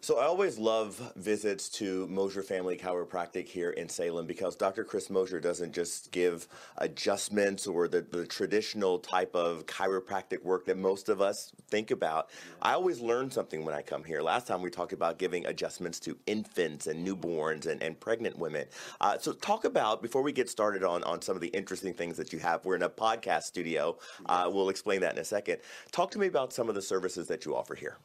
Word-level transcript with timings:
So 0.00 0.18
I 0.18 0.24
always 0.24 0.58
love 0.58 1.12
visits 1.16 1.68
to 1.70 2.06
Mosier 2.08 2.42
Family 2.42 2.76
Chiropractic 2.76 3.46
here 3.48 3.70
in 3.70 3.88
Salem 3.88 4.26
because 4.26 4.56
Dr. 4.56 4.84
Chris 4.84 5.08
Mosier 5.08 5.40
doesn't 5.40 5.72
just 5.72 6.10
give 6.10 6.46
adjustments 6.78 7.66
or 7.66 7.88
the, 7.88 8.02
the 8.02 8.26
traditional 8.26 8.98
type 8.98 9.34
of 9.34 9.66
chiropractic 9.66 10.42
work 10.42 10.66
that 10.66 10.76
most 10.76 11.08
of 11.08 11.20
us 11.20 11.52
think 11.68 11.90
about. 11.90 12.30
I 12.60 12.72
always 12.72 13.00
learn 13.00 13.30
something 13.30 13.64
when 13.64 13.74
I 13.74 13.82
come 13.82 14.04
here. 14.04 14.20
Last 14.20 14.46
time 14.46 14.62
we 14.62 14.70
talked 14.70 14.92
about 14.92 15.18
giving 15.18 15.46
adjustments 15.46 15.98
to 16.00 16.16
infants 16.26 16.86
and 16.86 17.06
newborns 17.06 17.66
and, 17.66 17.82
and 17.82 17.98
pregnant 17.98 18.38
women. 18.38 18.66
Uh, 19.00 19.16
so 19.18 19.32
talk 19.32 19.64
about, 19.64 20.02
before 20.02 20.22
we 20.22 20.32
get 20.32 20.50
started 20.50 20.84
on, 20.84 21.02
on 21.04 21.22
some 21.22 21.34
of 21.34 21.40
the 21.40 21.48
interesting 21.48 21.94
things 21.94 22.16
that 22.16 22.32
you 22.32 22.38
have, 22.38 22.64
we're 22.64 22.76
in 22.76 22.82
a 22.82 22.88
podcast 22.90 23.44
studio. 23.44 23.96
Uh, 24.26 24.50
we'll 24.52 24.68
explain 24.68 25.00
that 25.00 25.14
in 25.14 25.18
a 25.18 25.24
second. 25.24 25.58
Talk 25.92 26.10
to 26.12 26.18
me 26.18 26.26
about 26.26 26.52
some 26.52 26.68
of 26.68 26.74
the 26.74 26.82
services 26.82 27.26
that 27.28 27.44
you 27.44 27.56
offer 27.56 27.74
here. 27.74 27.96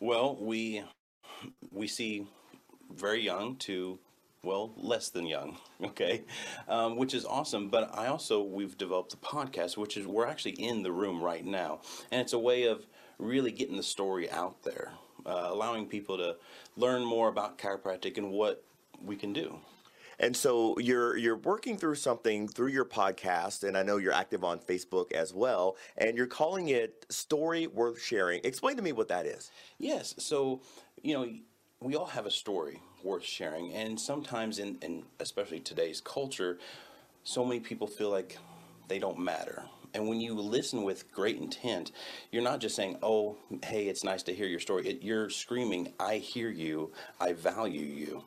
Well, 0.00 0.36
we 0.40 0.82
we 1.72 1.86
see 1.86 2.26
very 2.92 3.22
young 3.22 3.56
to 3.56 3.98
well 4.42 4.72
less 4.76 5.10
than 5.10 5.26
young 5.26 5.58
okay? 5.84 6.22
Um, 6.68 6.96
which 6.96 7.14
is 7.14 7.24
awesome 7.24 7.68
but 7.68 7.96
i 7.96 8.06
also 8.06 8.42
we've 8.42 8.76
developed 8.76 9.14
a 9.14 9.16
podcast 9.18 9.76
which 9.76 9.96
is 9.96 10.06
we're 10.06 10.26
actually 10.26 10.52
in 10.52 10.82
the 10.82 10.92
room 10.92 11.22
right 11.22 11.44
now 11.44 11.80
and 12.10 12.20
it's 12.20 12.32
a 12.32 12.38
way 12.38 12.64
of 12.64 12.86
really 13.18 13.52
getting 13.52 13.76
the 13.76 13.82
story 13.82 14.30
out 14.30 14.62
there 14.62 14.92
uh, 15.26 15.48
allowing 15.50 15.86
people 15.86 16.16
to 16.16 16.36
learn 16.76 17.04
more 17.04 17.28
about 17.28 17.58
chiropractic 17.58 18.16
and 18.16 18.30
what 18.30 18.64
we 19.04 19.16
can 19.16 19.32
do 19.32 19.58
and 20.20 20.36
so 20.36 20.78
you're 20.78 21.16
you're 21.16 21.36
working 21.36 21.76
through 21.76 21.96
something 21.96 22.46
through 22.46 22.68
your 22.68 22.84
podcast, 22.84 23.66
and 23.66 23.76
I 23.76 23.82
know 23.82 23.96
you're 23.96 24.12
active 24.12 24.44
on 24.44 24.60
Facebook 24.60 25.12
as 25.12 25.34
well, 25.34 25.76
and 25.96 26.16
you're 26.16 26.26
calling 26.26 26.68
it 26.68 27.06
"Story 27.08 27.66
Worth 27.66 28.00
Sharing." 28.00 28.40
Explain 28.44 28.76
to 28.76 28.82
me 28.82 28.92
what 28.92 29.08
that 29.08 29.26
is. 29.26 29.50
Yes. 29.78 30.14
So 30.18 30.60
you 31.02 31.14
know, 31.14 31.28
we 31.80 31.96
all 31.96 32.06
have 32.06 32.26
a 32.26 32.30
story 32.30 32.80
worth 33.02 33.24
sharing, 33.24 33.72
and 33.72 33.98
sometimes 33.98 34.58
in, 34.58 34.76
in 34.82 35.04
especially 35.18 35.60
today's 35.60 36.00
culture, 36.00 36.58
so 37.24 37.44
many 37.44 37.60
people 37.60 37.86
feel 37.86 38.10
like 38.10 38.38
they 38.88 38.98
don't 38.98 39.18
matter. 39.18 39.64
And 39.94 40.08
when 40.08 40.20
you 40.20 40.34
listen 40.34 40.82
with 40.82 41.10
great 41.12 41.36
intent, 41.38 41.92
you're 42.30 42.42
not 42.42 42.60
just 42.60 42.76
saying, 42.76 42.98
"Oh, 43.02 43.36
hey, 43.64 43.86
it's 43.88 44.04
nice 44.04 44.22
to 44.24 44.34
hear 44.34 44.46
your 44.46 44.60
story." 44.60 44.88
It, 44.88 45.02
you're 45.02 45.30
screaming, 45.30 45.92
"I 45.98 46.16
hear 46.16 46.50
you. 46.50 46.92
I 47.20 47.32
value 47.32 47.80
you." 47.82 48.24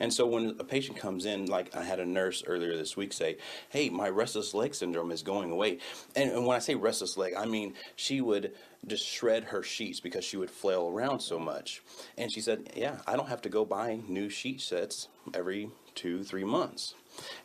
And 0.00 0.12
so 0.12 0.26
when 0.26 0.56
a 0.58 0.64
patient 0.64 0.98
comes 0.98 1.26
in, 1.26 1.46
like 1.46 1.74
I 1.74 1.82
had 1.82 2.00
a 2.00 2.06
nurse 2.06 2.42
earlier 2.46 2.76
this 2.76 2.96
week 2.96 3.12
say, 3.12 3.36
Hey, 3.68 3.88
my 3.88 4.08
restless 4.08 4.54
leg 4.54 4.74
syndrome 4.74 5.10
is 5.10 5.22
going 5.22 5.50
away. 5.50 5.78
And, 6.14 6.30
and 6.30 6.46
when 6.46 6.56
I 6.56 6.60
say 6.60 6.74
restless 6.74 7.16
leg, 7.16 7.34
I 7.36 7.46
mean 7.46 7.74
she 7.94 8.20
would 8.20 8.52
just 8.86 9.04
shred 9.04 9.44
her 9.44 9.62
sheets 9.62 10.00
because 10.00 10.24
she 10.24 10.36
would 10.36 10.50
flail 10.50 10.88
around 10.88 11.20
so 11.20 11.38
much. 11.38 11.82
And 12.16 12.30
she 12.32 12.40
said, 12.40 12.70
Yeah, 12.74 12.98
I 13.06 13.16
don't 13.16 13.28
have 13.28 13.42
to 13.42 13.48
go 13.48 13.64
buy 13.64 14.00
new 14.08 14.28
sheet 14.28 14.60
sets 14.60 15.08
every 15.34 15.70
two, 15.96 16.22
three 16.22 16.44
months. 16.44 16.94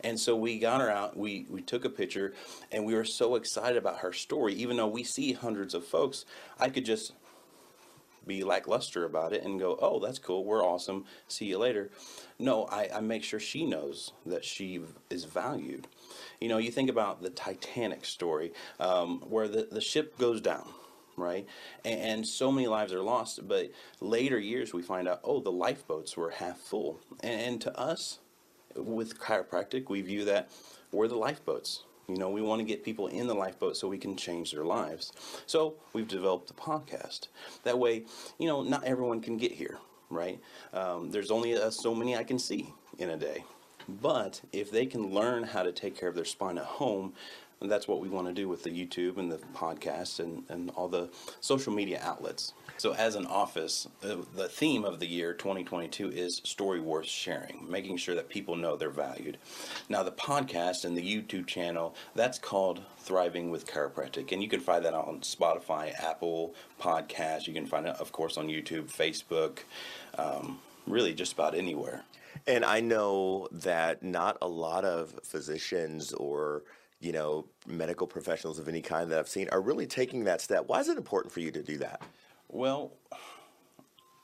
And 0.02 0.20
so 0.20 0.36
we 0.36 0.60
got 0.60 0.82
her 0.82 0.92
out, 0.92 1.18
we, 1.18 1.48
we 1.50 1.62
took 1.62 1.86
a 1.86 1.90
picture, 1.90 2.34
and 2.72 2.86
we 2.86 2.94
were 2.94 3.06
so 3.06 3.36
excited 3.36 3.78
about 3.78 4.00
her 4.00 4.14
story. 4.14 4.54
Even 4.54 4.78
though 4.78 4.88
we 4.88 5.04
see 5.04 5.34
hundreds 5.34 5.74
of 5.74 5.86
folks, 5.86 6.26
I 6.60 6.70
could 6.70 6.86
just 6.86 7.14
be 8.28 8.44
lackluster 8.44 9.06
about 9.06 9.34
it 9.34 9.44
and 9.44 9.60
go, 9.60 9.78
oh, 9.82 10.00
that's 10.00 10.20
cool, 10.20 10.44
we're 10.46 10.64
awesome, 10.64 11.06
see 11.28 11.46
you 11.46 11.58
later. 11.58 11.90
No, 12.38 12.66
I, 12.66 12.90
I 12.96 13.00
make 13.00 13.24
sure 13.24 13.40
she 13.40 13.66
knows 13.66 14.12
that 14.26 14.46
she 14.46 14.82
is 15.10 15.24
valued. 15.24 15.88
You 16.40 16.50
know, 16.50 16.58
you 16.58 16.72
think 16.72 16.90
about 16.90 17.22
the 17.22 17.30
Titanic 17.30 18.06
story 18.06 18.54
um, 18.80 19.22
where 19.22 19.48
the, 19.48 19.68
the 19.72 19.82
ship 19.82 20.18
goes 20.20 20.40
down, 20.42 20.68
right? 21.18 21.48
And, 21.84 22.28
so 22.28 22.52
many 22.52 22.68
lives 22.68 22.94
are 22.94 23.02
lost, 23.02 23.48
but 23.48 23.72
later 24.00 24.38
years 24.38 24.74
we 24.74 24.84
find 24.84 25.08
out, 25.08 25.22
oh, 25.24 25.40
the 25.40 25.52
lifeboats 25.52 26.16
were 26.16 26.30
half 26.30 26.60
full. 26.60 27.00
And 27.22 27.60
to 27.62 27.78
us, 27.80 28.20
with 28.76 29.20
chiropractic, 29.20 29.90
we 29.90 30.02
view 30.02 30.26
that 30.26 30.50
we're 30.92 31.08
the 31.08 31.16
lifeboats 31.16 31.84
you 32.12 32.18
know, 32.18 32.30
we 32.30 32.42
want 32.42 32.60
to 32.60 32.66
get 32.66 32.84
people 32.84 33.08
in 33.08 33.28
the 33.28 33.34
lifeboat 33.34 33.78
so 33.78 33.88
we 33.88 33.98
can 33.98 34.18
change 34.18 34.52
their 34.52 34.66
lives. 34.66 35.14
So 35.46 35.76
we've 35.94 36.08
developed 36.08 36.50
a 36.50 36.54
podcast. 36.54 37.30
That 37.64 37.80
way, 37.80 38.04
you 38.38 38.48
know, 38.48 38.64
not 38.64 38.84
everyone 38.84 39.22
can 39.22 39.38
get 39.38 39.54
here, 39.54 39.78
right? 40.10 40.40
Um, 40.74 41.12
there's 41.12 41.32
only 41.32 41.56
uh, 41.56 41.70
so 41.70 41.96
many 41.96 42.18
I 42.18 42.24
can 42.24 42.38
see 42.38 42.74
in 42.98 43.12
a 43.12 43.18
day. 43.18 43.46
But 43.88 44.42
if 44.52 44.72
they 44.72 44.86
can 44.86 45.14
learn 45.14 45.44
how 45.44 45.64
to 45.64 45.72
take 45.72 45.98
care 45.98 46.10
of 46.10 46.16
their 46.16 46.26
spine 46.26 46.58
at 46.58 46.66
home, 46.66 47.14
and 47.62 47.72
that's 47.72 47.88
what 47.88 48.02
we 48.02 48.10
want 48.10 48.28
to 48.28 48.34
do 48.34 48.48
with 48.48 48.64
the 48.64 48.70
YouTube 48.70 49.18
and 49.18 49.32
the 49.32 49.38
podcast 49.56 50.20
and, 50.20 50.44
and 50.50 50.72
all 50.72 50.88
the 50.88 51.10
social 51.40 51.72
media 51.72 52.02
outlets. 52.04 52.54
So, 52.78 52.96
as 52.96 53.16
an 53.16 53.28
office, 53.28 53.88
the 54.02 54.50
theme 54.50 54.84
of 54.84 55.00
the 55.00 55.06
year 55.06 55.34
2022 55.34 56.10
is 56.10 56.42
story 56.44 56.80
worth 56.80 57.06
sharing, 57.06 57.68
making 57.70 57.98
sure 57.98 58.16
that 58.16 58.28
people 58.28 58.56
know 58.56 58.76
they're 58.76 58.90
valued. 58.90 59.38
Now, 59.88 60.02
the 60.02 60.12
podcast 60.12 60.84
and 60.84 60.98
the 60.98 61.04
YouTube 61.04 61.46
channel, 61.46 61.96
that's 62.16 62.40
called 62.40 62.82
Thriving 62.98 63.52
with 63.52 63.68
Chiropractic. 63.68 64.32
And 64.32 64.42
you 64.42 64.50
can 64.50 64.60
find 64.60 64.84
that 64.84 64.96
on 64.96 65.20
Spotify, 65.20 65.94
Apple 66.02 66.56
Podcasts. 66.80 67.46
You 67.46 67.54
can 67.54 67.68
find 67.68 67.86
it, 67.86 67.96
of 68.00 68.12
course, 68.12 68.36
on 68.36 68.48
YouTube, 68.48 68.92
Facebook, 68.92 69.60
um, 70.18 70.58
really 70.88 71.14
just 71.14 71.34
about 71.34 71.54
anywhere. 71.54 72.04
And 72.48 72.66
I 72.66 72.80
know 72.80 73.48
that 73.52 74.02
not 74.02 74.40
a 74.42 74.48
lot 74.48 74.86
of 74.86 75.20
physicians 75.24 76.14
or 76.14 76.64
you 77.02 77.12
know 77.12 77.46
medical 77.68 78.08
professionals 78.08 78.60
of 78.60 78.68
any 78.68 78.82
kind 78.82 79.12
that 79.12 79.20
I've 79.20 79.28
seen 79.28 79.50
are 79.52 79.62
really 79.62 79.88
taking 79.88 80.24
that 80.26 80.40
step. 80.40 80.66
Why 80.68 80.80
is 80.80 80.88
it 80.88 80.98
important 80.98 81.34
for 81.34 81.42
you 81.42 81.52
to 81.52 81.64
do 81.64 81.78
that? 81.80 82.02
Well, 82.48 82.94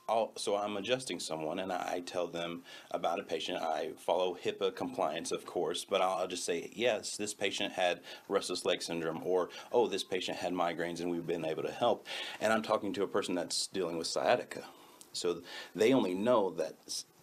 I'll, 0.08 0.32
so 0.36 0.56
I'm 0.56 0.76
adjusting 0.78 1.20
someone 1.20 1.58
and 1.58 1.70
I 1.70 2.02
tell 2.06 2.26
them 2.26 2.62
about 2.92 3.20
a 3.20 3.22
patient. 3.22 3.58
I 3.60 3.90
follow 3.98 4.36
HIPAA 4.42 4.74
compliance, 4.74 5.32
of 5.32 5.44
course, 5.44 5.84
but 5.84 6.00
I'll, 6.00 6.14
I'll 6.14 6.26
just 6.26 6.46
say, 6.46 6.70
yes, 6.72 7.16
this 7.16 7.34
patient 7.34 7.74
had 7.74 8.00
restless 8.28 8.64
leg 8.64 8.80
syndrome, 8.80 9.20
or 9.22 9.50
oh, 9.70 9.86
this 9.86 10.04
patient 10.04 10.38
had 10.38 10.54
migraines 10.54 11.00
and 11.00 11.10
we've 11.10 11.26
been 11.26 11.44
able 11.44 11.62
to 11.62 11.72
help. 11.72 12.06
And 12.40 12.52
I'm 12.52 12.62
talking 12.62 12.92
to 12.94 13.02
a 13.02 13.08
person 13.08 13.34
that's 13.34 13.66
dealing 13.66 13.98
with 13.98 14.06
sciatica. 14.06 14.64
So 15.12 15.42
they 15.74 15.92
only 15.92 16.14
know 16.14 16.50
that 16.50 16.74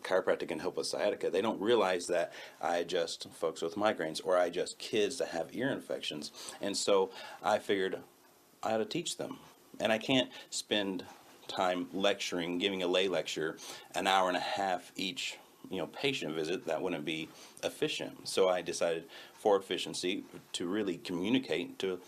chiropractic 0.04 0.50
can 0.50 0.60
help 0.60 0.78
with 0.78 0.88
sciatica. 0.88 1.30
They 1.30 1.42
don't 1.42 1.60
realize 1.60 2.08
that 2.08 2.34
I 2.62 2.78
adjust 2.78 3.28
folks 3.34 3.62
with 3.62 3.76
migraines 3.76 4.22
or 4.24 4.38
I 4.38 4.46
adjust 4.46 4.78
kids 4.78 5.18
that 5.18 5.30
have 5.30 5.50
ear 5.54 5.70
infections. 5.70 6.32
And 6.62 6.76
so 6.78 7.10
I 7.44 7.58
figured 7.58 8.00
I 8.62 8.74
ought 8.74 8.78
to 8.78 8.86
teach 8.86 9.18
them 9.18 9.38
and 9.80 9.92
I 9.92 9.98
can't 9.98 10.30
spend 10.50 11.04
time 11.48 11.88
lecturing, 11.94 12.58
giving 12.60 12.84
a 12.84 12.88
lay 12.88 13.08
lecture, 13.08 13.58
an 13.94 14.08
hour 14.08 14.28
and 14.28 14.38
a 14.38 14.42
half 14.42 14.92
each 14.96 15.38
you 15.70 15.78
know 15.78 15.88
patient 15.88 16.36
visit 16.36 16.66
that 16.66 16.82
wouldn't 16.82 17.06
be 17.06 17.28
efficient 17.64 18.28
so 18.28 18.48
i 18.48 18.62
decided 18.62 19.04
for 19.34 19.58
efficiency 19.58 20.24
to 20.54 20.68
really 20.68 20.98
communicate 20.98 21.80
to 21.80 22.00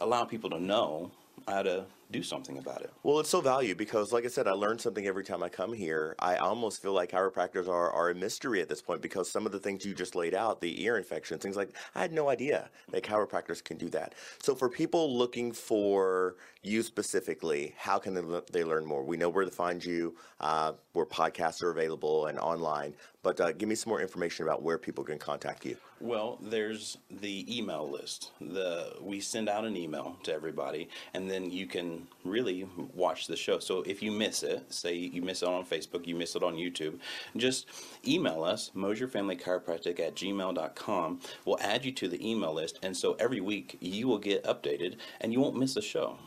allow 0.00 0.24
people 0.24 0.50
to 0.50 0.60
know 0.60 1.10
how 1.46 1.62
to 1.62 1.84
do 2.10 2.22
something 2.22 2.58
about 2.58 2.82
it. 2.82 2.90
Well, 3.02 3.20
it's 3.20 3.28
so 3.28 3.40
valued 3.40 3.76
because, 3.76 4.12
like 4.12 4.24
I 4.24 4.28
said, 4.28 4.48
I 4.48 4.52
learn 4.52 4.78
something 4.78 5.06
every 5.06 5.24
time 5.24 5.42
I 5.42 5.48
come 5.48 5.72
here. 5.72 6.14
I 6.18 6.36
almost 6.36 6.80
feel 6.80 6.92
like 6.92 7.10
chiropractors 7.10 7.68
are, 7.68 7.90
are 7.90 8.10
a 8.10 8.14
mystery 8.14 8.60
at 8.60 8.68
this 8.68 8.80
point 8.80 9.02
because 9.02 9.30
some 9.30 9.46
of 9.46 9.52
the 9.52 9.58
things 9.58 9.84
you 9.84 9.94
just 9.94 10.14
laid 10.14 10.34
out, 10.34 10.60
the 10.60 10.82
ear 10.82 10.96
infection, 10.96 11.38
things 11.38 11.56
like 11.56 11.76
I 11.94 12.00
had 12.00 12.12
no 12.12 12.28
idea 12.28 12.70
that 12.90 13.02
chiropractors 13.02 13.62
can 13.62 13.76
do 13.76 13.90
that. 13.90 14.14
So, 14.42 14.54
for 14.54 14.68
people 14.68 15.16
looking 15.16 15.52
for 15.52 16.36
you 16.62 16.82
specifically, 16.82 17.74
how 17.76 17.98
can 17.98 18.14
they, 18.14 18.40
they 18.52 18.64
learn 18.64 18.86
more? 18.86 19.04
We 19.04 19.16
know 19.16 19.28
where 19.28 19.44
to 19.44 19.50
find 19.50 19.84
you, 19.84 20.16
uh, 20.40 20.72
where 20.92 21.06
podcasts 21.06 21.62
are 21.62 21.70
available 21.70 22.26
and 22.26 22.38
online, 22.38 22.94
but 23.22 23.40
uh, 23.40 23.52
give 23.52 23.68
me 23.68 23.74
some 23.74 23.90
more 23.90 24.00
information 24.00 24.44
about 24.44 24.62
where 24.62 24.78
people 24.78 25.04
can 25.04 25.18
contact 25.18 25.64
you. 25.64 25.76
Well, 26.00 26.38
there's 26.40 26.98
the 27.10 27.58
email 27.58 27.90
list. 27.90 28.30
The 28.40 28.94
we 29.00 29.20
send 29.20 29.48
out 29.48 29.64
an 29.64 29.76
email 29.76 30.16
to 30.22 30.32
everybody, 30.32 30.88
and 31.14 31.28
then 31.30 31.50
you 31.50 31.66
can 31.98 32.30
really 32.30 32.66
watch 32.94 33.26
the 33.26 33.36
show. 33.36 33.58
So 33.58 33.82
if 33.82 34.02
you 34.02 34.10
miss 34.10 34.42
it, 34.42 34.72
say 34.72 34.94
you 34.94 35.22
miss 35.22 35.42
it 35.42 35.48
on 35.48 35.64
Facebook, 35.64 36.06
you 36.06 36.14
miss 36.14 36.36
it 36.36 36.42
on 36.42 36.54
YouTube, 36.54 36.98
just 37.36 37.66
email 38.06 38.44
us, 38.44 38.70
MosierFamilyChiropractic 38.74 40.00
at 40.00 40.14
gmail.com. 40.14 41.20
We'll 41.44 41.60
add 41.60 41.84
you 41.84 41.92
to 41.92 42.08
the 42.08 42.28
email 42.28 42.54
list, 42.54 42.78
and 42.82 42.96
so 42.96 43.14
every 43.14 43.40
week 43.40 43.76
you 43.80 44.08
will 44.08 44.18
get 44.18 44.44
updated, 44.44 44.96
and 45.20 45.32
you 45.32 45.40
won't 45.40 45.56
miss 45.56 45.76
a 45.76 45.82
show. 45.82 46.18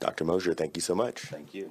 Dr. 0.00 0.24
Mosier, 0.24 0.54
thank 0.54 0.76
you 0.76 0.82
so 0.82 0.94
much. 0.94 1.22
Thank 1.22 1.54
you. 1.54 1.70